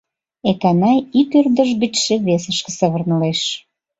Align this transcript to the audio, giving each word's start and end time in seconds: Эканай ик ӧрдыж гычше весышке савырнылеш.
Эканай 0.51 0.97
ик 1.19 1.31
ӧрдыж 1.39 1.69
гычше 1.81 2.15
весышке 2.27 2.71
савырнылеш. 2.79 3.41